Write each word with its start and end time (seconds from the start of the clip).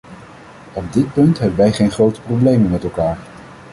Op 0.73 0.93
dit 0.93 1.13
punt 1.13 1.39
hebben 1.39 1.57
wij 1.57 1.71
geen 1.71 1.91
grote 1.91 2.21
problemen 2.21 2.71
met 2.71 2.83
elkaar. 2.83 3.17